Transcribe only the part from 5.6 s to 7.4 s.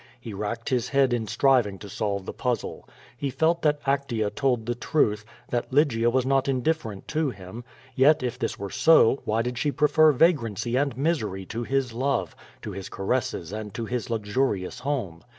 Lygia was not indifferent to